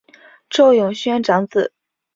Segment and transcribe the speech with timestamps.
[0.49, 1.71] 邹永煊长子。